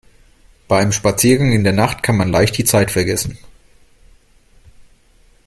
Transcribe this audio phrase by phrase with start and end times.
[0.67, 3.37] Bei einem Spaziergang in der Nacht kann man leicht die Zeit vergessen.